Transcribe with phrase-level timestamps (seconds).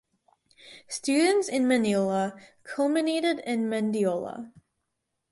[0.87, 4.51] Students in Manila culminated in Mendiola.